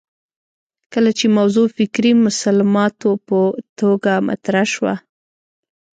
[0.93, 3.39] کله چې موضوع فکري مسلماتو په
[3.79, 4.93] توګه مطرح شوه